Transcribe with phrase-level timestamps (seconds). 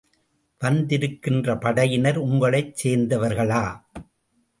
[0.61, 3.61] வந்திருக்கின்ற படையினர் உங்களைச் சேர்ந்தவர்களா?